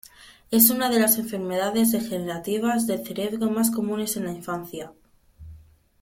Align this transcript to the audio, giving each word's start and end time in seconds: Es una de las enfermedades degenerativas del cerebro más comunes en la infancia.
Es 0.49 0.71
una 0.71 0.89
de 0.89 0.99
las 0.99 1.19
enfermedades 1.19 1.91
degenerativas 1.91 2.87
del 2.87 3.05
cerebro 3.05 3.51
más 3.51 3.69
comunes 3.69 4.17
en 4.17 4.25
la 4.25 4.31
infancia. 4.31 4.91